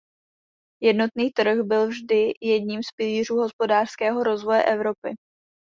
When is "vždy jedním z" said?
1.87-2.91